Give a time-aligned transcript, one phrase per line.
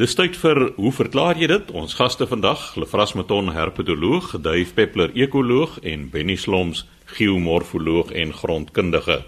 [0.00, 1.66] Dis tyd vir hoe verklaar jy dit?
[1.76, 6.86] Ons gaste vandag, Lefras Maton, herpetoloog, Duif Peppler, ekoloog en Benny Sloms,
[7.18, 9.18] geomorfoloog en grondkundige.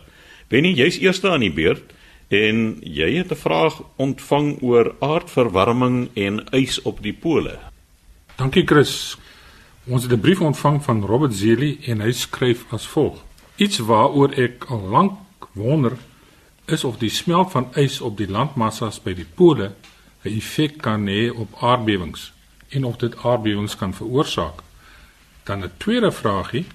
[0.48, 1.92] Benny, jy's eerste aan die beurt
[2.32, 7.58] en jy het 'n vraag ontvang oor aardverwarming en ys op die pole.
[8.36, 9.18] Dankie Chris.
[9.84, 13.20] Ons het 'n brief ontvang van Robert Zeli en hy skryf as volg:
[13.56, 15.12] Iets waaroor ek al lank
[15.52, 15.92] wonder
[16.66, 19.72] is of die smelt van ys op die landmassas by die pole
[20.24, 22.32] 'n effek kan hê op aardbewings
[22.68, 24.62] en of dit aardbewings kan veroorsaak.
[25.42, 26.66] Dan 'n tweede vragie.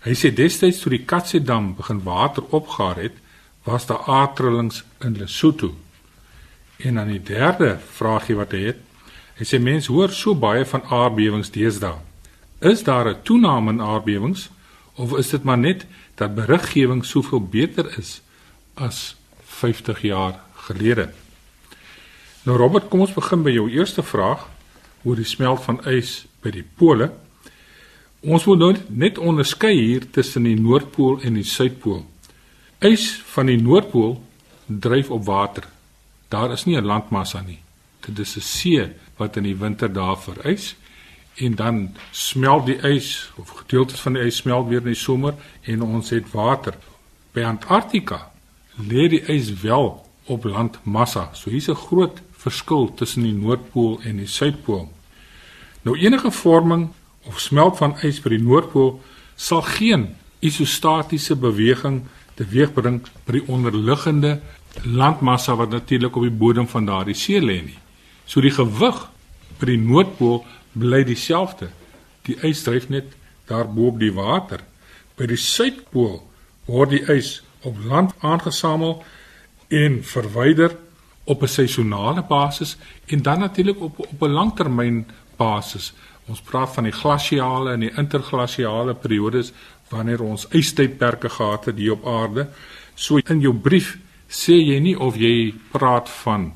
[0.00, 3.12] Hy sê destyds toe die Katse-dam begin water opgaar het,
[3.62, 5.74] was daar aardtrillings in Lesotho.
[6.76, 8.76] En dan die derde vragie wat hy het.
[9.34, 11.98] Hy sê mense hoor so baie van aardbewings deesdae.
[12.58, 14.50] Is daar 'n toename in aardbewings
[14.94, 18.20] of is dit maar net dat beriggewing soveel beter is
[18.74, 21.12] as 50 jaar gelede?
[22.48, 24.46] Nou Robert, kom ons begin by jou eerste vraag
[25.04, 27.10] oor die smelt van ys by die pole.
[28.24, 32.06] Ons moet nou net onderskei hier tussen die noordpool en die suidpool.
[32.80, 34.14] Ys van die noordpool
[34.64, 35.66] dryf op water.
[36.32, 37.60] Daar is nie 'n landmassa nie.
[38.06, 40.74] Dit is 'n see wat in die winter daar verys
[41.36, 45.34] en dan smelt die ys of gedeeltes van die ys smelt weer in die somer
[45.62, 46.74] en ons het water.
[47.32, 48.30] By Antarktika
[48.88, 51.30] lê die ys wel op landmassa.
[51.34, 54.86] So hier's 'n groot verskil tussen die noordpool en die suidpool.
[55.82, 56.88] Nou enige vorming
[57.26, 58.98] of smelt van ys by die noordpool
[59.36, 60.08] sal geen
[60.44, 62.04] isostatiese beweging
[62.38, 64.38] teweegbring by die onderliggende
[64.84, 67.78] landmassa wat natuurlik op die bodem van daardie see lê nie.
[68.26, 69.00] So die gewig
[69.58, 70.44] by die noordpool
[70.78, 71.72] bly dieselfde.
[72.28, 73.14] Die ys dryf net
[73.48, 74.62] daarbo op die water.
[75.18, 76.20] By die suidpool
[76.68, 79.00] word die ys op land aangesamel
[79.74, 80.76] en verwyder
[81.28, 82.76] op 'n seisonale basis
[83.06, 85.92] en dan natuurlik op op 'n langtermyn basis.
[86.26, 89.52] Ons praat van die glasiale en die interglasiale periodes
[89.88, 92.48] wanneer ons ystydperke gehad het hier op aarde.
[92.94, 96.52] So in jou brief sê jy nie of jy praat van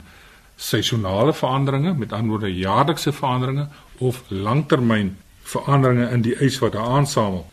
[0.57, 3.69] seisonale veranderinge, met ander woorde jaarlikse veranderinge
[3.99, 7.47] of langtermyn veranderinge in die ys wat daar aansamel.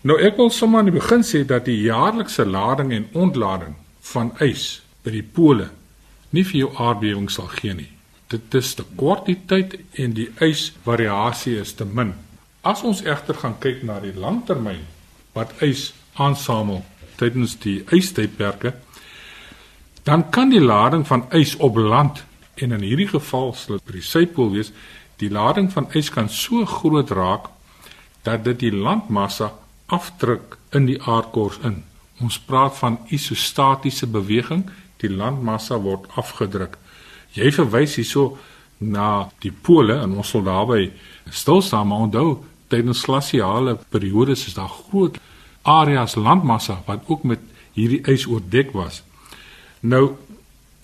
[0.00, 4.32] Nou ek wil sommer aan die begin sê dat die jaarlikse lading en ontlading van
[4.38, 5.68] ys by die pole
[6.34, 7.90] nie vir jou aardbewing sal gee nie.
[8.32, 12.14] Dit is te kort die tyd en die ysvariasie is te min.
[12.64, 14.82] As ons egter gaan kyk na die langtermyn
[15.36, 16.82] wat ys aansamel
[17.20, 18.74] tydens die ystydperke,
[20.04, 22.24] dan kan die lading van ys op land
[22.60, 24.72] en in hierdie geval sal dit by die suidpool wees,
[25.22, 27.50] die lading van ys kan so groot raak
[28.26, 29.52] dat dit die landmassa
[29.92, 31.82] afdruk in die aardkors in.
[32.22, 34.64] Ons praat van isostatiese beweging
[35.02, 36.78] die landmassa word afgedruk.
[37.34, 38.36] Jy verwys hierso
[38.78, 40.90] na die pole en ons sal daarby
[41.30, 42.28] stil staan maar onthou
[42.72, 45.18] tydens glasiale periodes is daar groot
[45.62, 47.40] areas landmassa wat ook met
[47.74, 49.02] hierdie ys oordek was.
[49.80, 50.16] Nou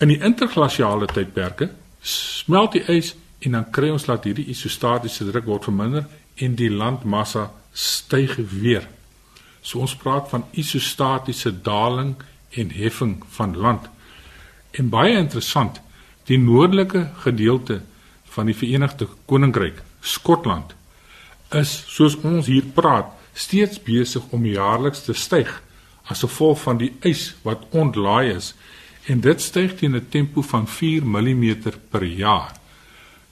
[0.01, 1.69] in die interglasiale tydperke
[2.01, 3.13] smelt die ys
[3.45, 6.07] en dan kry ons dat hierdie isostatiese druk word verminder
[6.41, 8.87] en die landmassa styg weer.
[9.61, 12.15] So ons praat van isostatiese daling
[12.57, 13.87] en heffing van land.
[14.71, 15.81] En baie interessant,
[16.29, 17.81] die noordelike gedeelte
[18.31, 20.75] van die Verenigde Koninkryk, Skotland,
[21.51, 25.51] is soos ons hier praat, steeds besig om jaarliks te styg
[26.11, 28.53] as gevolg van die ys wat ontlaai is
[29.11, 31.55] en dit styg teen 'n tempo van 4 mm
[31.89, 32.51] per jaar.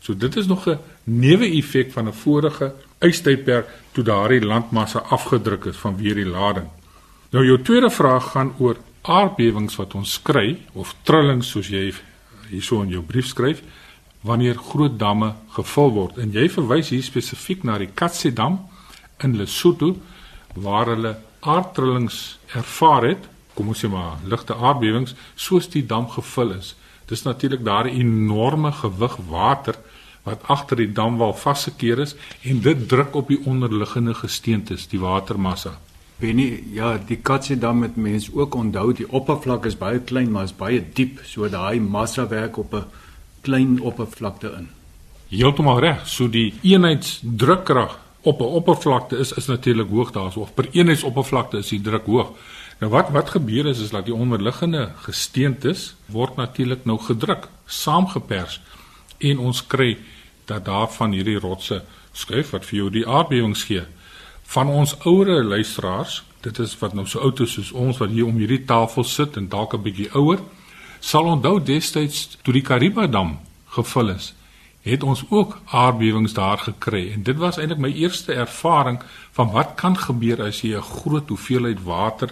[0.02, 5.78] So dit is nog 'n neeweffek van 'n vorige ystydperk toe daardie landmassa afgedruk is
[5.78, 6.68] vanweer die lading.
[7.32, 11.90] Nou jou tweede vraag gaan oor aardbewings wat ons kry of trillings soos jy
[12.50, 13.62] hierso in jou brief skryf
[14.26, 16.18] wanneer groot damme gevul word.
[16.20, 18.60] En jy verwys hier spesifiek na die Katse dam
[19.24, 19.96] in Lesotho
[20.56, 26.56] waar hulle aardtrillings ervaar het kom ons sê maar ligte aardbewings soos die dam gevul
[26.56, 26.76] is.
[27.08, 29.76] Dis natuurlik daar 'n enorme gewig water
[30.24, 35.80] wat agter die damwal vasgekeer is en dit druk op die onderliggende gesteentes die watermassa
[36.20, 40.56] Benny, ja, die Katsedam het mense ook onthou, die oppervlak is baie klein, maar is
[40.56, 42.84] baie diep, so daai massa werk op 'n
[43.42, 44.68] klein oppervlakte in.
[45.30, 46.08] Heeltemal reg.
[46.08, 50.40] So die eenheidsdrukkrag op 'n oppervlakte is is natuurlik hoog daarso.
[50.40, 52.32] Of per eenheidsoppervlakte is die druk hoog.
[52.80, 58.62] Nou wat wat gebeur is is dat die onderliggende gesteentes word natuurlik nou gedruk, saamgepers
[59.18, 59.98] en ons kry
[60.46, 63.84] dat daarvan hierdie rotse skuif wat vir jou die aardbewings gee
[64.50, 68.26] van ons ouer luisteraars, dit is wat nou so oud is soos ons wat hier
[68.26, 70.40] om hierdie tafel sit en dalk 'n bietjie ouer,
[71.00, 73.38] sal onthou destyds toe die Kariba dam
[73.76, 74.34] gevul is,
[74.82, 79.00] het ons ook aardbewings daar gekry en dit was eintlik my eerste ervaring
[79.32, 82.30] van wat kan gebeur as jy 'n groot hoeveelheid water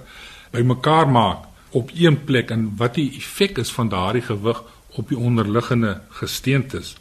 [0.51, 1.37] bymekaar maak
[1.71, 4.63] op een plek en wat die effek is van daardie gewig
[4.95, 6.95] op die onderliggende gesteentes.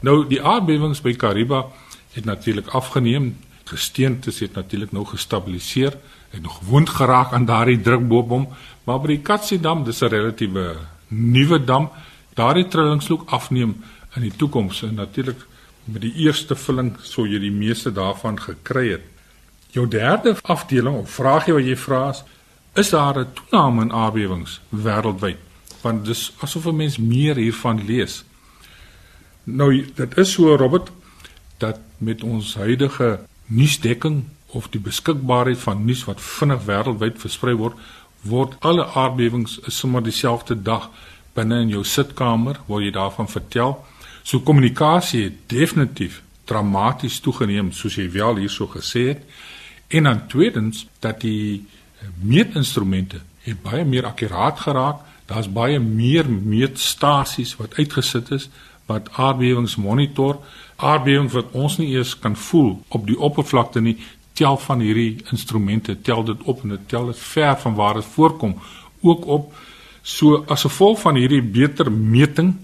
[0.00, 1.66] Nou die aardbewings by Kariba
[2.12, 3.36] het natuurlik afgeneem.
[3.66, 5.96] Gesteentes het natuurlik nou gestabiliseer
[6.30, 8.48] en nog gewoond geraak aan daardie druk bo hom,
[8.84, 10.76] maar by die Katsiedam, dis 'n relatiewe
[11.08, 11.90] nuwe dam,
[12.34, 13.74] daardie trillings loop afneem
[14.14, 15.46] in die toekoms en natuurlik
[15.84, 19.02] met die eerste vulling sou jy die meeste daarvan gekry het.
[19.70, 22.22] Jou derde afdeling of vraag jy wat jy vra is,
[22.74, 25.36] is daar 'n toename in aardbewings wêreldwyd?
[25.82, 28.24] Want dis asof 'n mens meer hiervan lees.
[29.44, 30.90] Nou dit is so Robert
[31.58, 34.24] dat met ons huidige nuusdekking
[34.56, 37.76] of die beskikbaarheid van nuus wat vinnig wêreldwyd versprei word,
[38.26, 40.88] word alle aardbewings sommer dieselfde dag
[41.36, 43.76] binne in jou sitkamer waar jy daarvan vertel.
[44.22, 49.22] So kommunikasie het definitief dramaties toegeneem soos jy wel hierso gesê het.
[49.88, 51.66] En dan tweedens dat die
[52.22, 55.02] meetinstrumente het baie meer akkuraat geraak.
[55.26, 58.48] Daar's baie meer meetstasies wat uitgesit is
[58.86, 60.38] wat aardbewings monitor.
[60.76, 63.96] Aardbewings wat ons nie eers kan voel op die oppervlakte nie,
[64.36, 68.04] tel van hierdie instrumente tel dit op en dit tel dit ver van waar dit
[68.16, 68.58] voorkom
[69.00, 69.54] ook op.
[70.02, 72.54] So as gevolg van hierdie beter meting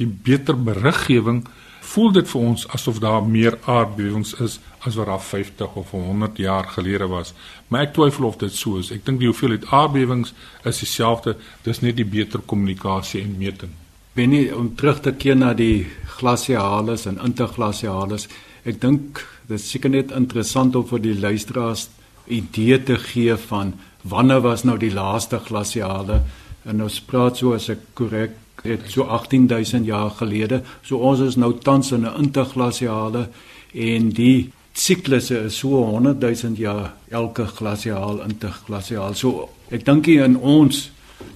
[0.00, 1.44] die beter beriggewing
[1.84, 4.58] voel dit vir ons asof daar meer aardbewings is
[4.88, 7.34] as wat daar 50 of 100 jaar gelede was.
[7.68, 8.90] Maar ek twyfel of dit so is.
[8.92, 13.72] Ek dink die hoeveelheid aardbewings is dieselfde, dis net die beter kommunikasie en meting.
[14.14, 15.88] Benny om terug te keer na die
[16.20, 18.28] glasiales en interglasiales.
[18.62, 21.88] Ek dink dit is seker net interessant om vir die luisteraars
[22.30, 23.74] idee te gee van
[24.06, 26.20] wanneer was nou die laaste glasiale
[26.62, 30.62] en ons praat so as ek korrek het so 18000 jaar gelede.
[30.86, 33.28] So ons is nou tans in 'n interglasiale
[33.74, 39.14] en die siklusse is so 100000 jaar elke glasiaal interglasiaal.
[39.14, 40.90] So ek dink in ons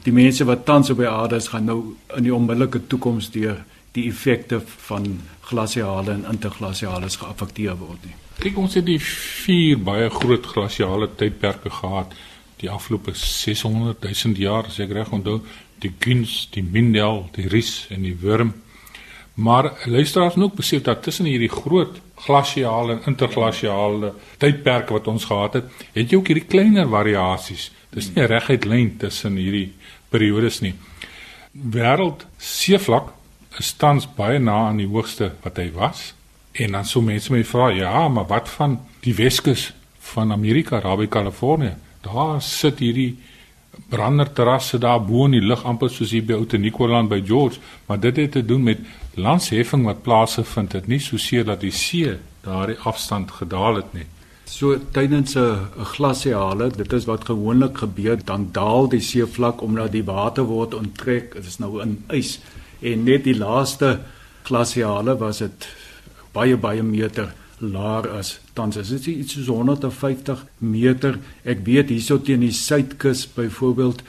[0.05, 1.81] die mense wat tans op die aarde is gaan nou
[2.17, 3.65] in die onmiddellike toekoms deur
[3.97, 8.17] die effekte van glasiale en interglasiale geaffekteer word nie.
[8.39, 12.15] Kyk ons het die vier baie groot glasiale tydperke gehad
[12.59, 15.41] die afgelope 600 000 jaar as ek reg onthou
[15.83, 18.53] die Guns, die Mindel, die Ries en die Wurm.
[19.39, 25.25] Maar luisteraars moet ook besef dat tussen hierdie groot glasiale en interglasiale tydperke wat ons
[25.25, 27.69] gehad het, het jy ook hierdie kleiner variasies.
[27.95, 29.73] Dis nie 'n reguit lyn tussen hierdie
[30.09, 30.75] periodes nie.
[31.53, 33.13] Wêreld seevlak
[33.59, 36.15] is tans baie na aan die hoogste wat hy was.
[36.53, 41.07] En dan sou mense my vra, ja, maar wat van die Weskus van Amerika, by
[41.07, 41.75] Kalifornië?
[42.01, 43.19] Daar sit hierdie
[43.89, 48.17] branderterrasse daar bo in die lug amper soos hier by Oudtshoorn by George, maar dit
[48.17, 48.79] het te doen met
[49.15, 54.07] landsheffing wat plaasgevind het, nie soseer dat die see daardie afstand gedaal het nie.
[54.49, 60.05] So tydens 'n glasiale, dit is wat gewoonlik gebeur, dan daal die seevlak omdat die
[60.05, 62.41] water word onttrek, dit is nou in ys
[62.81, 64.01] en net die laaste
[64.43, 65.69] glasiale was dit
[66.33, 71.19] baie baie meter laer as tans is dit iets soos 150 meter.
[71.47, 74.03] Ek weet hierso teen die suidkus byvoorbeeld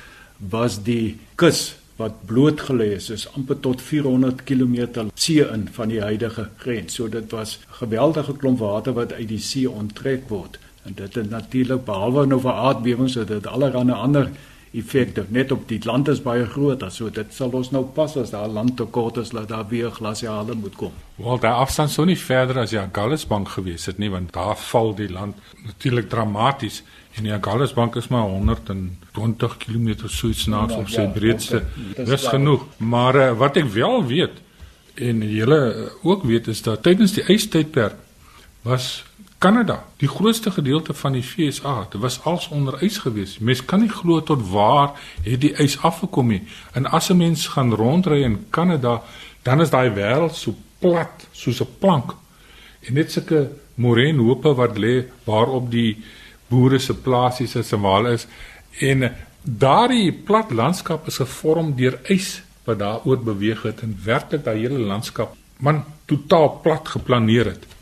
[0.51, 5.91] was die kus wat bloot gelê is, is amper tot 400 km see in van
[5.91, 6.95] die huidige grens.
[6.95, 10.55] So dit was geweldige klomp water wat uit die see onttrek word.
[10.87, 14.31] En dit het natuurlik behalwe nou vir aardbewings, het dit allerlei ander
[14.73, 18.29] effekte net op die land is baie groot so dit sal ons nou pas as
[18.29, 20.91] daar land tekort is dat daar weer glasiale moet kom.
[21.15, 24.93] Wel daar afstand sou nie verder as ja Gallisbank gewees het nie want daar val
[24.95, 25.35] die land
[25.65, 26.83] natuurlik dramaties
[27.17, 31.63] en die Gallisbank is maar 120 km suits na ja, op sy ja, breedste.
[31.91, 32.05] Okay.
[32.05, 32.65] Dis genoeg.
[32.77, 34.37] Maar uh, wat ek wel weet
[34.99, 37.95] en julle ook weet is dat tydens die ystydperk
[38.61, 39.08] was
[39.39, 43.37] Kanada, die grootste gedeelte van die FSA, dit was als onder ys gewees.
[43.39, 46.41] Mens kan nie glo tot waar het die ys afgekom nie.
[46.75, 49.01] En as 'n mens gaan rondry in Kanada,
[49.43, 52.15] dan is daai wêreld so plat soos 'n plank.
[52.79, 56.03] En net sulke moreenhope wat lê waarop die
[56.47, 58.27] boere se plasies is en waar is
[58.79, 64.59] en daardie plat landskap is gevorm deur ys wat daaroor beweeg het en werklik daai
[64.59, 67.78] hele landskap man totaal plat geplaneer het.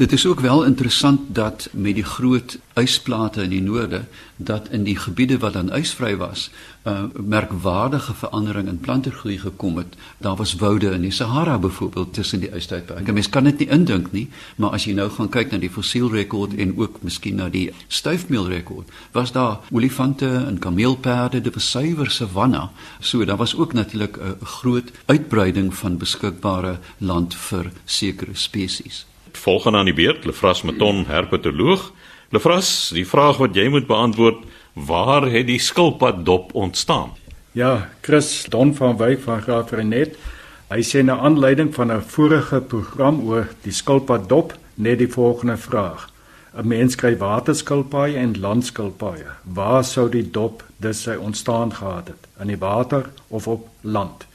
[0.00, 4.04] Dit is ook wel interessant dat met die groot ysplate in die noorde
[4.36, 6.50] dat in die gebiede wat dan ysvry was,
[6.84, 9.96] 'n uh, merkwaardige verandering in plantegroei gekom het.
[10.18, 13.12] Daar was woude in die Sahara byvoorbeeld tussen die ystydperke.
[13.12, 16.54] Mens kan dit nie indink nie, maar as jy nou gaan kyk na die fossielrekord
[16.54, 22.70] en ook miskien na die stuifmeelrekord, was daar olifante en kameelperde, dit was suiwer savanna.
[23.00, 29.09] So daar was ook natuurlik 'n groot uitbreiding van beskikbare land vir sekere spesies.
[29.36, 31.92] Volgende aan die beurt, Lefras Meton, herpetoloog.
[32.30, 37.10] Lefras, die vraag wat jy moet beantwoord, waar het die skilpad dop ontstaan?
[37.52, 40.14] Ja, Chris Don van Wyk van Graafrenet.
[40.70, 45.56] Hy sê na aanleiding van 'n vorige program oor die skilpad dop net die volgende
[45.56, 46.08] vraag.
[46.54, 49.26] 'n Mens kry waterskilpaaie en landskilpaaie.
[49.42, 52.28] Waar sou die dop dus sy ontstaan gehad het?
[52.40, 54.26] In die water of op land?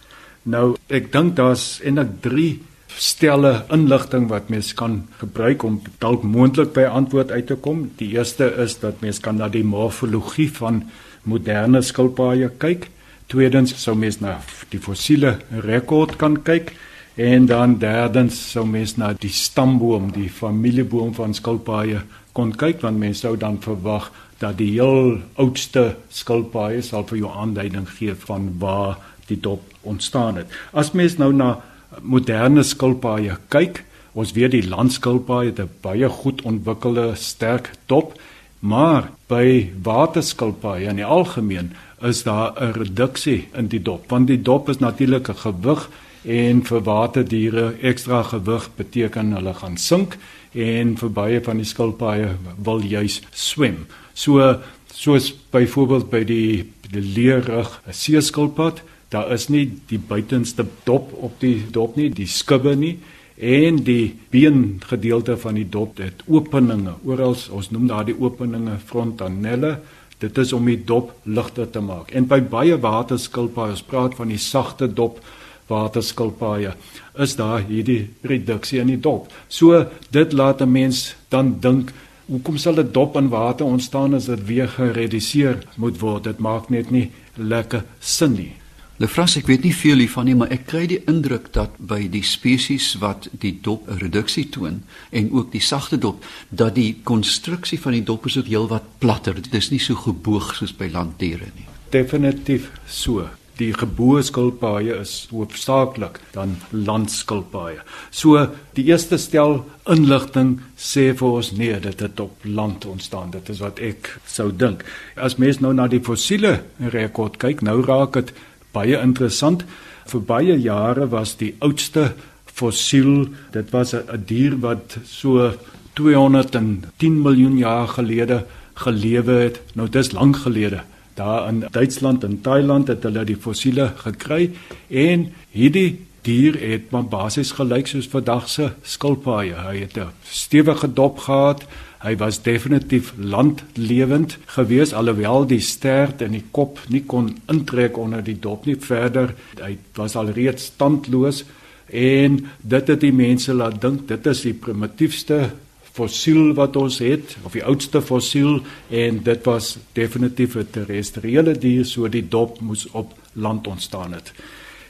[0.44, 2.62] Nou, ek dink daar's eintlik 3
[2.98, 7.90] stelle inligting wat mens kan gebruik om dalk moontlik by antwoord uit te kom.
[8.00, 10.84] Die eerste is dat mens kan na die morfologie van
[11.24, 12.90] moderne skilpaaie kyk.
[13.28, 14.38] Tweedens sou mens na
[14.72, 16.76] die fossiele rekord kan kyk
[17.16, 22.04] en dan derdens sou mens na die stamboom, die familieboom van skilpaaie
[22.36, 27.32] kon kyk want mens sou dan verwag dat die heel oudste skilpaaie sal vir jou
[27.32, 29.00] aanduiding gee van waar
[29.30, 30.52] die dop ontstaan het.
[30.74, 31.56] As mens nou na
[32.02, 33.84] moderne skilpaaie kyk,
[34.14, 38.14] ons weet die landskilpaaie het 'n baie goed ontwikkelde sterk dop,
[38.60, 44.42] maar by waterskilpaaie in die algemeen is daar 'n reduksie in die dop, want die
[44.42, 45.90] dop is natuurlik 'n gewig
[46.24, 50.18] en vir waterdiere ekstra gewig beteken hulle gaan sink
[50.54, 52.30] en vir baie van die skilpaaie
[52.64, 53.86] wil juis swem.
[54.14, 54.60] So
[54.94, 58.82] soos byvoorbeeld by die die leerrug, 'n seeskilpad
[59.16, 62.98] daar is nie die buitenste dop op die dop nie, die skubbe nie
[63.36, 66.96] en die beengedeelte van die dop het openinge.
[67.04, 69.78] Oral ons noem daardie openinge frontanelle.
[70.24, 72.14] Dit is om die dop ligter te maak.
[72.16, 75.20] En by baie waterskilpaaie, ons praat van die sagte dop
[75.68, 76.72] waterskilpaaie,
[77.20, 79.28] is daar hierdie reduksie in die dop.
[79.50, 81.92] So dit laat 'n mens dan dink
[82.26, 86.24] Hoekom sal 'n dop in water ontstaan as dit weer gereduseer moet word?
[86.24, 88.65] Dit maak net nie lekker sin nie.
[88.96, 92.24] Lefras, ek weet nie veel hiervan nie, maar ek kry die indruk dat by die
[92.24, 97.80] spesies wat die dop 'n reduksie toon en ook die sagte dop, dat die konstruksie
[97.80, 99.36] van die dop is ook heelwat platter.
[99.36, 101.68] Dit is nie so geboog soos by landdiere nie.
[101.92, 103.28] Definitief so.
[103.58, 107.84] Die geboë skilpaaie is hoofsaaklik dan landskilpaaie.
[108.12, 113.32] So die eerste stel inligting sê vir ons nee, dit het op land ontstaan.
[113.32, 114.84] Dit is wat ek sou dink.
[115.16, 118.34] As mens nou na die fossiele rekord kyk, nou raak dit
[118.76, 119.66] baie interessant.
[120.12, 122.12] Vir baie jare was die oudste
[122.56, 125.52] fossiel, dit was 'n dier wat so
[125.94, 129.62] 210 miljoen jaar gelede gelewe het.
[129.74, 130.84] Nou dis lank gelede.
[131.16, 134.52] Daar in Duitsland en Thailand het hulle die fossiele gekry
[134.90, 139.54] en hierdie dier het maar basies gelyk soos vandag se skilpaaie.
[139.54, 141.66] Hy het 'n stewige dop gehad.
[142.02, 148.24] Hy was definitief landlewend gewees alhoewel die stert en die kop nie kon intrek onder
[148.24, 149.34] die dop nie verder.
[149.62, 151.44] Hy was alreeds standloos
[151.90, 155.52] en dit het die mense laat dink dit is die primitiefste
[155.96, 161.86] fossiel wat ons het of die oudste fossiel en dit was definitief 'n terrestriële dier
[161.86, 164.34] so die dop moes op land ontstaan het.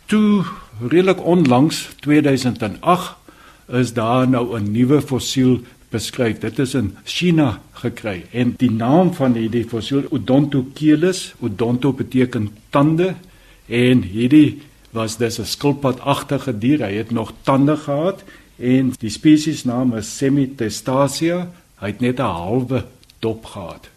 [0.06, 0.44] Toe
[0.88, 3.16] redelik onlangs 2008
[3.68, 5.60] is daar nou 'n nuwe fossiel
[5.90, 6.40] beskryf.
[6.40, 13.16] Dit is in China gekry en die naam van hierdie fossiel Odontochelys, odonto beteken tande
[13.66, 16.80] en hierdie was dis 'n skilpadagtige dier.
[16.80, 18.24] Hy het nog tande gehad
[18.58, 21.52] en die spesies naam is Semitestacea.
[21.80, 22.86] Hy het net 'n halwe
[23.20, 23.90] dop gehad.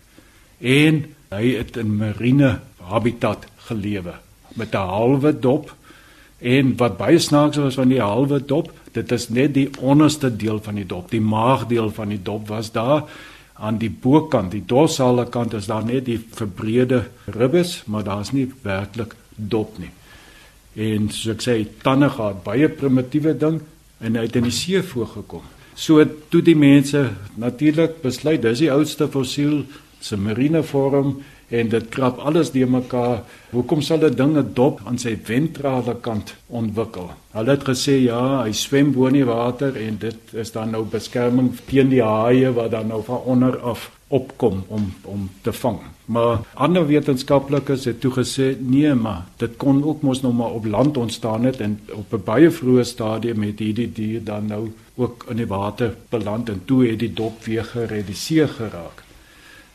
[0.59, 4.15] En hy het in marine habitat gelewe
[4.55, 5.77] met 'n halwe dop
[6.39, 10.61] En wat baie snaaks was van die halwe dop, dit is net die onderste deel
[10.63, 13.09] van die dop, die maagdeel van die dop was daar
[13.59, 18.47] aan die bokant, die dorsale kant is daar net die verbreede ribbes, maar daar's nie
[18.63, 19.91] werklik dop nie.
[20.79, 23.59] En soos ek sê, tande gehad, baie primitiewe ding
[23.99, 25.43] en hy het in die see voorgekom.
[25.79, 27.05] So toe die mense
[27.39, 29.65] natuurlik besluit dis die oudste fossiel
[30.03, 31.17] se marine vorm
[31.49, 33.23] en dit krap alles deur mekaar.
[33.51, 37.11] Hoekom sal 'n ding 'n dop aan sy ventrale kant ontwikkel?
[37.33, 40.85] Hulle het gesê ja, hy swem bo in die water en dit is dan nou
[40.85, 45.79] beskerming teen die haie wat dan nou van onder af opkom om om te vang.
[46.05, 50.65] Maar ander wetenskaplikes het toe gesê nee, maar dit kon ook mos nog maar op
[50.65, 55.27] land ontstaan het en op 'n baie vroeë stadium het hierdie dier dan nou ook
[55.31, 59.08] in die water beland en toe het die dop weer gereduseer geraak.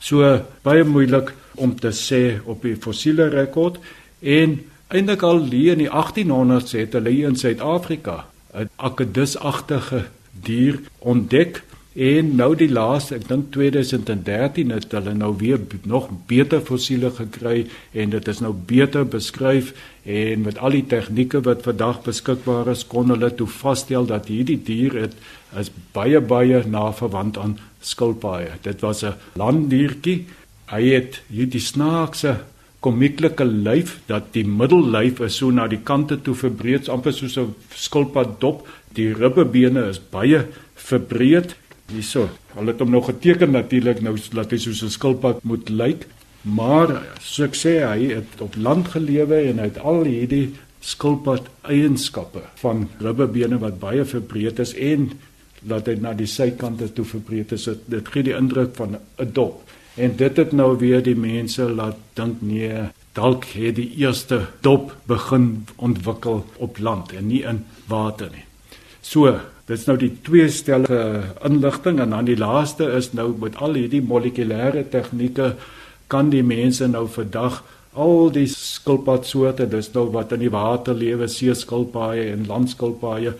[0.03, 0.27] So
[0.65, 3.79] baie moeilik om te sê op die fossiele rekord
[4.19, 4.57] en
[4.93, 10.03] eintlik al hier in die 1800s het hulle in Suid-Afrika 'n akedusagtige
[10.43, 16.63] dier ontdek En nou die laaste, ek dink 2013 het hulle nou weer nog beter
[16.65, 19.75] fossiele gekry en dit is nou beter beskryf
[20.09, 24.57] en met al die tegnieke wat vandag beskikbaar is, kon hulle toe vasstel dat hierdie
[24.57, 25.13] dier het
[25.61, 28.57] is baie baie na verwant aan skilpaaie.
[28.65, 30.25] Dit was 'n landdiertjie.
[30.73, 32.39] Hy het hierdie snaakse
[32.79, 37.53] komieklike lyf dat die middellyf is so na die kante toe verbreed, amper soos 'n
[37.69, 38.67] skilpad dop.
[38.93, 41.55] Die ribbebene is baie verbreed
[41.93, 42.27] Hierso.
[42.55, 46.07] Hulle het hom nog geteken natuurlik nou laat hy soos 'n skilpad moet lyk.
[46.43, 51.47] Maar so ek sê hy het op land gelewe en hy het al hierdie skilpad
[51.61, 55.11] eienskappe van ribbebene wat baie verbreed is en
[55.67, 57.69] laat hy na die sykante toe verbreed is.
[57.87, 59.63] Dit gee die indruk van 'n dop.
[59.95, 64.95] En dit het nou weer die mense laat dink nee, dalk het die eerste dop
[65.05, 68.45] begin ontwikkel op land en nie in water nie.
[69.01, 73.55] So, Dit is nou die twee stellige inligting en dan die laaste is nou met
[73.63, 75.53] al hierdie molekulêre tegnieke
[76.11, 77.61] kan die mense nou vandag
[77.93, 83.33] al die skilpadsoorte, dis nou wat in die water lewe, seeskilpaaie en landskilpaaie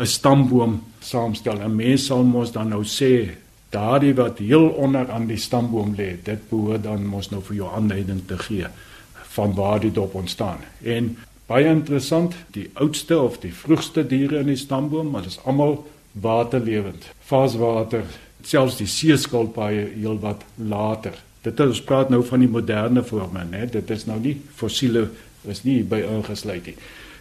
[0.00, 1.60] 'n stamboom saamstel.
[1.60, 3.30] En mense sal mos dan nou sê
[3.70, 7.68] daardie wat heel onder aan die stamboom lê, dit behoort dan mos nou vir jou
[7.74, 8.66] aanleiding te gee
[9.34, 10.58] van waar dit op ontstaan.
[10.82, 11.16] En
[11.50, 15.80] Baie interessant, die oudste of die vroegste diere in die stamboom, dit is almal
[16.22, 17.08] waterlewend.
[17.26, 18.04] Vaaswater,
[18.46, 21.18] selfs die seeskilpaaie heel wat later.
[21.42, 23.64] Dit ons praat nou van die moderne vorme, né?
[23.66, 25.08] Dit is nou nie fossiele
[25.48, 26.76] is nie by ingesluit nie.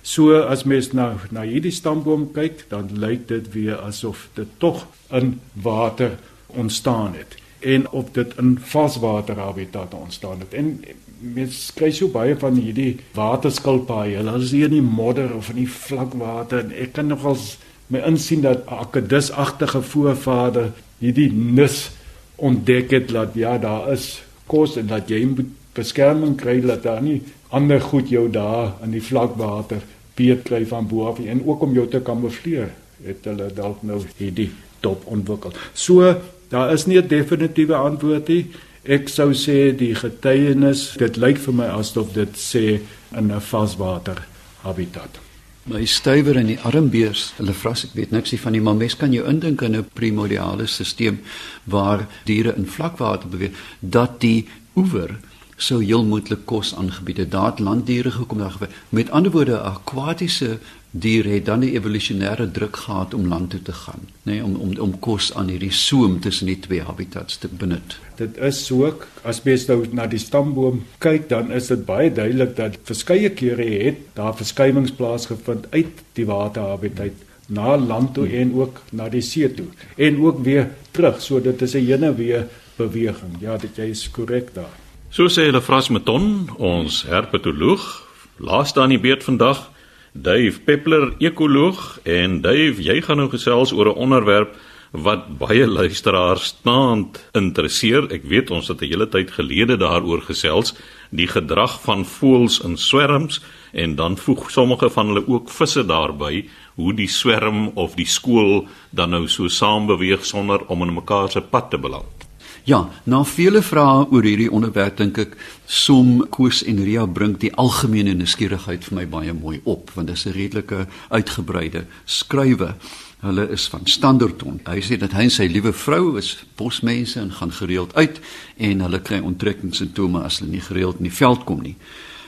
[0.05, 4.86] So as mens nou na hierdie stamboom kyk, dan lyk dit weer asof dit tog
[5.09, 6.19] in water
[6.53, 10.53] ontstaan het en of dit in vaswater habitat ontstaan het.
[10.53, 10.77] En
[11.19, 14.17] mens kry so baie van hierdie waterskilpaaie.
[14.19, 17.57] Hulle is hier in die modder of in die vlakwater en ek kan nogals
[17.89, 21.91] my insien dat 'n akedusagtige voorvader hierdie nis
[22.35, 27.01] ontdek het dat ja, daar is kos en dat jy moet beskerming kry dat daar
[27.01, 29.81] nie ander goed jou daar in die vlakwater
[30.15, 32.69] beet kry van bo af en ook om jou te kamufleer
[33.03, 34.51] het hulle dalk nou hierdie
[34.83, 35.53] dop ontwikkel.
[35.73, 36.15] So
[36.49, 38.45] daar is nie 'n definitiewe antwoord nie.
[38.89, 42.80] Ek sou sê die getuienis, dit lyk vir my asof dit sê
[43.13, 44.25] in 'n vaswater
[44.63, 45.19] habitat.
[45.65, 49.13] My stywer in die armbeers, hulle vras ek weet niks van die maar mes kan
[49.13, 51.17] jou indink in 'n primordiale stelsel
[51.65, 55.19] waar diere in vlakwater beweeg dat die oewer
[55.58, 57.32] sou heel moontlik kos aangebied het.
[57.32, 58.69] Daar het landdiere gekom daar.
[58.89, 60.60] Met ander woorde, 'n akwatiese
[60.91, 64.56] dier het dan 'n evolusionêre druk gehad om land toe te gaan, nê, nee, om
[64.56, 67.99] om om kos aan hierdie soem tussen die twee habitats te benut.
[68.15, 72.13] Dit is so ook as mens nou na die stamboom kyk, dan is dit baie
[72.13, 77.12] duidelik dat verskeie kere het daar verskywings plaasgevind uit die waterhabitat
[77.47, 81.62] na land toe en ook na die see toe en ook weer terug, so dit
[81.62, 82.47] is 'n heen en weer
[82.78, 83.38] beweging.
[83.39, 84.73] Ja, dit jy is korrek daar.
[85.10, 89.71] So sê hulle Frasmeton, ons herpetoloog, laaste aan die beurt vandag.
[90.13, 94.56] Dave Peppler, ekoloog en Dave, jy gaan nou gesels oor 'n onderwerp
[94.91, 98.10] wat baie luisteraars staand interesseer.
[98.12, 100.74] Ek weet ons het 'n hele tyd gelede daaroor gesels,
[101.12, 103.41] die gedrag van voëls in swerms
[103.72, 108.67] en dan voeg sommige van hulle ook visse daarbey, hoe die swerm of die skool
[108.89, 112.29] dan nou so saam beweeg sonder om in mekaar se pad te beland.
[112.63, 115.36] Ja, na vele vrae oor hierdie onderwerp dink ek
[115.69, 120.17] som Koos en Ria bring die algemene nuuskierigheid vir my baie mooi op want dit
[120.17, 122.76] is 'n redelike uitgebreide skrywe.
[123.22, 124.60] Hulle is van Standerton.
[124.65, 128.19] Hy sê dat hy en sy liewe vrou is bosmense en gaan gereeld uit
[128.58, 131.76] en hulle kry onttrekkingssimptome as hulle nie gereeld in die veld kom nie.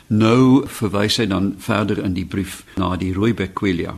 [0.08, 3.98] Nou verwys hy dan verder in die brief na die rooibek quelia.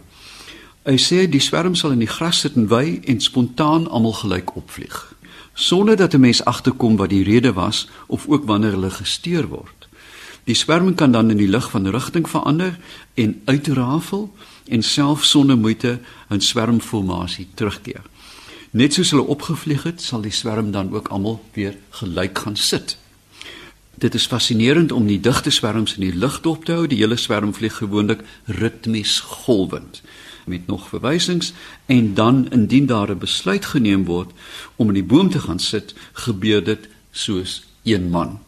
[0.86, 4.56] Hy sê die swerm sal in die gras sit en wy en spontaan almal gelyk
[4.56, 5.13] opvlieg
[5.54, 9.88] sonder dat 'n mens agterkom wat die rede was of ook wanneer hulle gesteer word.
[10.44, 12.78] Die swerm kan dan in die lug van rigting verander
[13.14, 14.34] en uitrafel
[14.68, 18.02] en self sonder moeite 'n swermformasie terugkeer.
[18.72, 22.98] Net soos hulle opgevlieg het, sal die swerm dan ook almal weer gelyk gaan sit.
[23.96, 26.88] Dit is fascinerend om die digte swerms in die lug dop te hou.
[26.88, 30.02] Die hele swerm vlieg gewoonlik ritmies golwend
[30.46, 31.54] met nog verwysings
[31.86, 34.32] en dan indien daar 'n besluit geneem word
[34.76, 38.40] om in die boom te gaan sit, gebeur dit soos een man.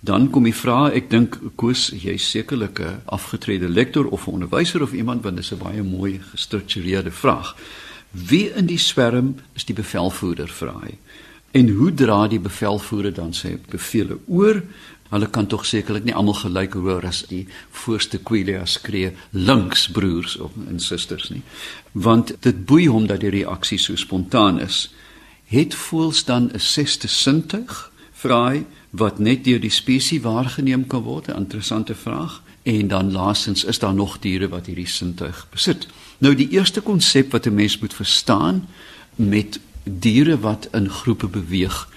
[0.00, 4.82] Dan kom die vraag, ek dink Koos, jy's sekerlik 'n afgetrede lektor of 'n onderwyser
[4.82, 7.56] of iemand want dit is 'n baie mooi gestruktureerde vraag.
[8.10, 10.96] Wie in die swerm is die bevelvoerder vra hy?
[11.50, 14.62] En hoe dra die bevelvoerder dan sy bevele oor?
[15.10, 17.42] Hulle kan tog sekerlik nie almal gelyk hoor as die
[17.74, 21.42] voorste Quilia skree links broers of en susters nie.
[21.92, 24.92] Want dit boei hom dat die reaksie so spontaan is.
[25.50, 27.90] Het voels dan 'n sesde sintuig?
[28.12, 31.28] Vra hy wat net deur die spesies waargeneem kan word?
[31.28, 32.42] 'n Interessante vraag.
[32.62, 35.86] En dan laastens is daar nog diere wat hierdie sintuig besit.
[36.18, 38.68] Nou die eerste konsep wat 'n mens moet verstaan
[39.16, 41.88] met diere wat in groepe beweeg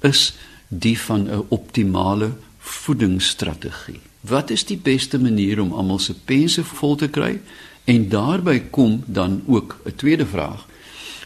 [0.00, 0.34] is
[0.68, 4.00] die van 'n optimale voedingsstrategie.
[4.20, 7.40] Wat is die beste manier om almal se pense vol te kry?
[7.84, 10.66] En daarbey kom dan ook 'n tweede vraag.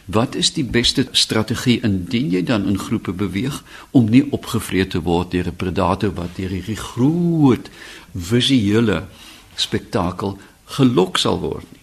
[0.05, 5.01] Wat is die beste strategie indien jy dan in groepe beweeg om nie opgevreet te
[5.01, 7.69] word deur 'n predator wat deur hierdie groot
[8.13, 9.03] visuele
[9.55, 11.81] spektakel gelok sal word nie?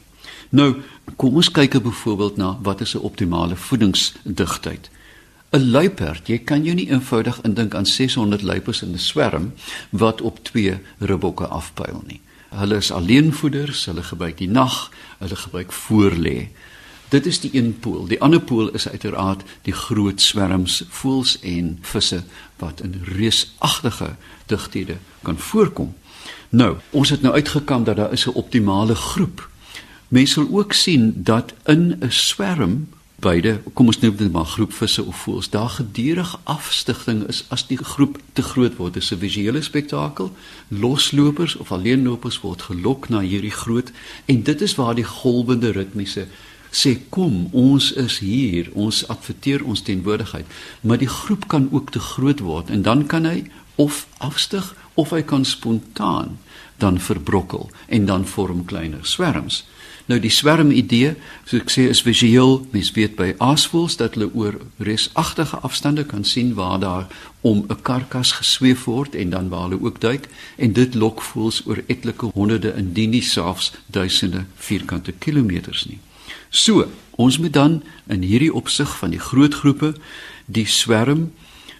[0.50, 0.76] Nou,
[1.16, 4.90] kom ons kyk byvoorbeeld na wat is 'n optimale voedingsdigtheid.
[5.52, 9.52] 'n Luiperd, jy kan jou nie eenvoudig indink aan 600 luiperds in 'n swerm
[9.90, 12.20] wat op twee ribbokke afpyl nie.
[12.48, 16.48] Hulle is alleenvoeders, hulle gebruik die nag, hulle gebruik voorlê.
[17.08, 18.06] Dit is die een pool.
[18.06, 22.22] Die ander pool is uiteraard die groot swerms voëls en visse
[22.56, 24.14] wat in reusagtige
[24.46, 25.94] digthede kan voorkom.
[26.48, 29.50] Nou, ons het nou uitgekam dat daar is 'n optimale groep.
[30.12, 35.04] Mense sal ook sien dat in 'n swerm beide, kom ons noem dit maar groepvisse
[35.04, 38.92] of voëls, daar gedurig afstigting is as die groep te groot word.
[38.92, 40.32] Dit is 'n visuele spektakel.
[40.68, 43.92] Loslopers of alleenlopers word gelok na hierdie groot
[44.24, 46.26] en dit is waar die golwende ritmiese
[46.70, 50.46] sê kom ons is hier ons adverteer ons teenwoordigheid
[50.80, 53.44] maar die groep kan ook te groot word en dan kan hy
[53.74, 56.38] of afstyg of hy kan spontaan
[56.76, 59.64] dan verbrokkel en dan vorm kleiner swerms
[60.06, 62.60] nou die swerm idee so ek sê is visueel.
[62.72, 67.06] Mens weet by aasvoëls dat hulle oor resagtige afstande kan sien waar daar
[67.40, 70.28] om 'n karkas gesweef word en dan waar hulle ook duik.
[70.56, 75.98] En dit lok voëls oor etlike honderde indien nie selfs duisende vierkante kilometers nie.
[76.50, 79.94] So, ons moet dan in hierdie opsig van die groot groepe
[80.46, 81.32] die swerm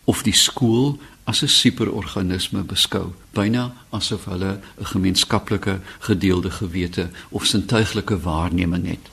[0.04, 7.44] of die skool as 'n superorganisme beskou, byna asof hulle 'n gemeenskaplike gedeelde gewete of
[7.44, 9.08] sintuiglike waarneming het.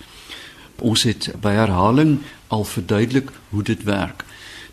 [0.75, 4.25] Ons het by herhaling al verduidelik hoe dit werk.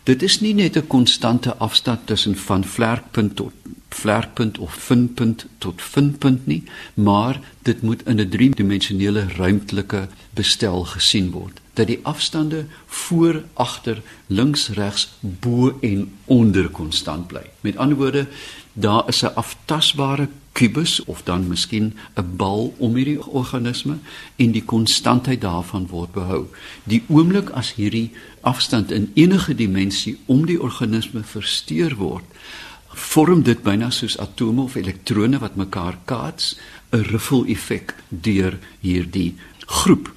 [0.03, 3.53] Dit is nie net 'n konstante afstand tussen van vlerkpunt tot
[3.89, 11.31] vlerkpunt of vindpunt tot vindpunt nie, maar dit moet in 'n driedimensionele ruimtelike bestel gesien
[11.31, 11.59] word.
[11.77, 14.01] Dat die afstande voor, agter,
[14.33, 17.43] links, regs, bo en onder konstant bly.
[17.61, 18.27] Met ander woorde,
[18.73, 23.97] daar is 'n aftasbare kubus of dan miskien 'n bal om hierdie organisme
[24.35, 26.45] en die konstantheid daarvan word behou.
[26.83, 28.11] Die oomblik as hierdie
[28.41, 32.25] afstand in enige dimensie om die organisme versteur word,
[32.87, 36.57] vorm dit byna soos atome of elektrone wat mekaar kaats,
[36.91, 39.35] 'n riffel-effek deur hierdie
[39.65, 40.16] groep.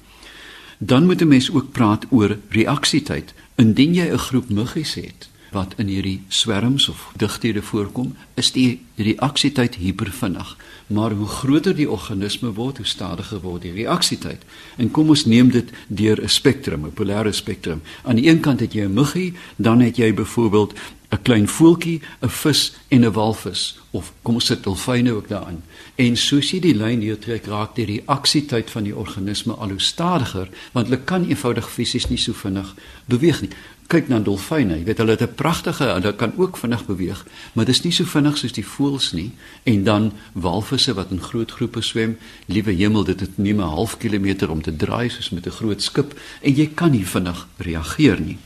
[0.83, 3.33] Dan moet 'n mens ook praat oor reaksietyd.
[3.55, 8.81] Indien jy 'n groep muggies het wat in hierdie swerms of digthede voorkom, is die
[8.95, 10.57] reaksietyd hipervinnig.
[10.87, 14.45] Maar hoe groter die organisme word, hoe stadiger word die reaksietyd.
[14.77, 17.81] En kom ons neem dit deur 'n spektrum, 'n polêre spektrum.
[18.03, 20.73] Aan die een kant het jy 'n muggie, dan het jy byvoorbeeld
[21.11, 25.63] 'n klein voeltjie, 'n vis en 'n walvis of kom ons sit dolfyne ook daarin.
[25.95, 29.81] En soos jy die lyn hier trek, raak die reaksietyd van die organisme al hoe
[29.81, 33.49] stadiger want hulle kan eenvoudig fisies nie so vinnig beweeg nie.
[33.87, 37.65] Kyk na dolfyne, jy weet hulle het 'n pragtige, hulle kan ook vinnig beweeg, maar
[37.65, 39.31] dit is nie so vinnig soos die voëls nie.
[39.63, 43.97] En dan walvisse wat in groot groepe swem, liewe hemel, dit het nie 'n half
[43.97, 48.19] kilometer om te draai soos met 'n groot skip en jy kan nie vinnig reageer
[48.19, 48.37] nie.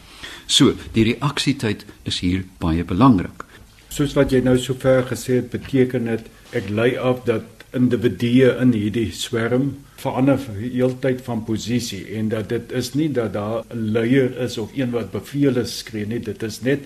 [0.47, 3.45] So, die reaksietyd is hier baie belangrik.
[3.89, 8.73] Soos wat jy nou sover gesê het, beteken dit ek lei af dat individue in
[8.75, 14.37] hierdie swerm verander heeltyd van posisie en dat dit is nie dat daar 'n leier
[14.45, 16.85] is of een wat bevele skree nie, dit is net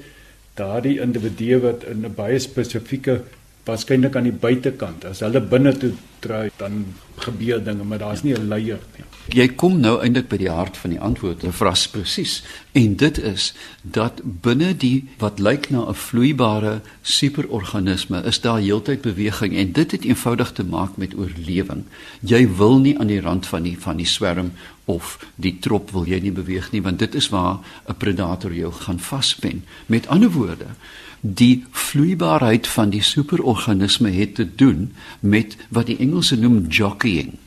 [0.56, 3.22] daardie individue wat in 'n baie spesifieke
[3.66, 5.92] waarskynlik aan die buitekant as hulle binne toe
[6.24, 6.86] draai dan
[7.26, 9.09] gebeur dinge maar daar's nie 'n leier nie.
[9.30, 12.40] Jy kom nou eintlik by die hart van die antwoord, vras presies.
[12.74, 13.52] En dit is
[13.84, 19.92] dat binne die wat lyk na 'n vloeibare superorganisme is daar heeltyd beweging en dit
[19.92, 21.84] het eenvoudig te maak met oorlewing.
[22.22, 24.52] Jy wil nie aan die rand van die van die swerm
[24.86, 28.72] of die trop wil jy nie beweeg nie want dit is waar 'n predator jou
[28.72, 29.64] gaan vaspen.
[29.86, 30.68] Met ander woorde,
[31.22, 37.38] die vloeibaarheid van die superorganisme het te doen met wat die Engelse noem jockeying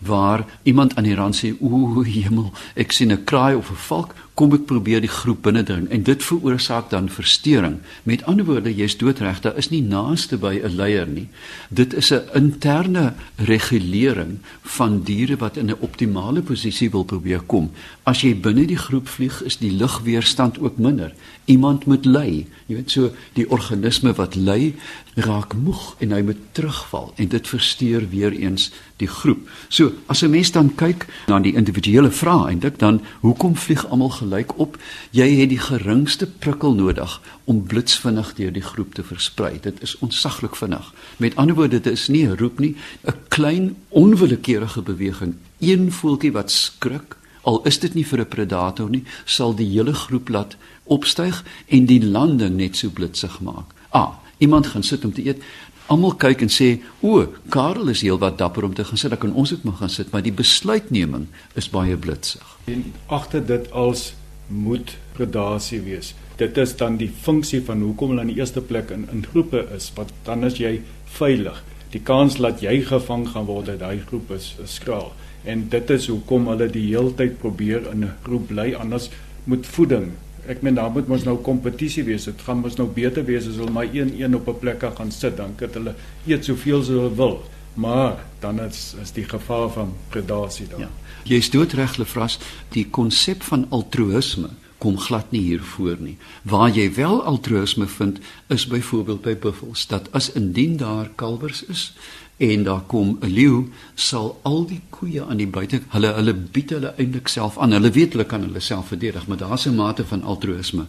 [0.00, 4.14] waar iemand aan die rand sê o hemel ek sien 'n kraai of 'n valk
[4.40, 7.76] kom ek probeer die groep binnendring en dit veroorsaak dan verstoring.
[8.08, 11.28] Met ander woorde, jy's doodreg, daar is nie naaste by 'n leier nie.
[11.68, 17.70] Dit is 'n interne regulering van diere wat in 'n optimale posisie wil probeer kom.
[18.04, 21.12] As jy binne die groep vlieg, is die lugweerstand ook minder.
[21.44, 22.46] Iemand moet lei.
[22.66, 24.74] Jy weet so, die organisme wat lei,
[25.14, 29.48] raak moeg en hy moet terugval en dit versteur weer eens die groep.
[29.68, 34.10] So, as 'n mens dan kyk na die individuele vrae eintlik, dan hoekom vlieg almal
[34.30, 34.78] gelyk op.
[35.10, 39.58] Jy het die geringste prikkel nodig om blitsvinnig deur die groep te versprei.
[39.60, 40.92] Dit is onsaglik vinnig.
[41.18, 45.34] Met ander woorde, dit is nie 'n roep nie, 'n klein onwillekeurige beweging.
[45.58, 49.94] Een voeltjie wat skrik, al is dit nie vir 'n predator nie, sal die hele
[49.94, 53.74] groep laat opstyg en die landing net so blitsig maak.
[53.90, 55.42] Ah, iemand gaan sit om te eet.
[55.90, 59.10] Almal kyk en sê: "O, Karel is heelwat dapper om te gaan sit.
[59.10, 62.58] Dan kan ons ook maar gaan sit." Maar die besluitneming is baie blitsig.
[62.64, 64.12] En agter dit als
[64.50, 66.14] moet predasie wees.
[66.36, 69.66] Dit is dan die funksie van hoekom hulle in die eerste plek in in groepe
[69.76, 70.80] is, want dan is jy
[71.18, 71.62] veilig.
[71.90, 75.12] Die kans dat jy gevang gaan word uit daai groep is, is skraal.
[75.44, 79.10] En dit is hoekom hulle die heeltyd probeer in 'n groep bly anders
[79.44, 80.12] moet voeding.
[80.46, 82.24] Ek meen daar moet mos nou kompetisie wees.
[82.24, 85.12] Dit gaan mos nou beter wees as hulle maar een een op 'n plek gaan
[85.12, 85.94] sit dan kan hulle
[86.26, 87.42] eet soveel as hulle wil.
[87.74, 90.80] Maar dan is is die gevaar van predasie daar.
[90.80, 90.90] Ja.
[91.24, 94.48] Jy is doodreg Lefras, die konsep van altruïsme
[94.80, 96.16] kom glad nie hier voor nie.
[96.42, 101.92] Waar jy wel altruïsme vind is byvoorbeeld by buffels dat as indien daar kalwers is
[102.40, 106.70] en daar kom 'n leeu, sal al die koeie aan die buite hulle hulle bied
[106.70, 107.72] hulle eintlik self aan.
[107.72, 110.86] Hulle weet hulle kan hulle self verdedig, maar daar's 'n mate van altruïsme.